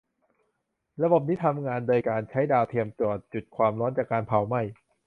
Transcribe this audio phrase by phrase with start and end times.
[1.03, 4.61] ระบบนี้ทำงานโดยการใช้ดาวเทียมตรวจจุดความร้อนจากการเผาไหม้